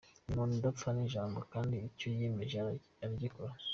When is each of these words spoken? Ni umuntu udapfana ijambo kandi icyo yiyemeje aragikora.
Ni 0.25 0.29
umuntu 0.33 0.53
udapfana 0.55 0.99
ijambo 1.07 1.37
kandi 1.53 1.75
icyo 1.89 2.07
yiyemeje 2.15 2.55
aragikora. 3.01 3.53